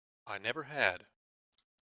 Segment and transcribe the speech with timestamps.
[0.25, 1.05] I never had.